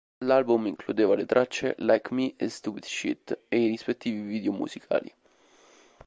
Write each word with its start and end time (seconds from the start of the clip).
L'album 0.25 0.65
includeva 0.65 1.15
le 1.15 1.27
tracce 1.27 1.75
Like 1.77 2.11
Me 2.11 2.33
e 2.35 2.49
Stupid 2.49 2.83
Shit 2.83 3.37
e 3.47 3.59
i 3.59 3.67
rispettivi 3.67 4.19
video 4.23 4.51
musicali. 4.51 5.13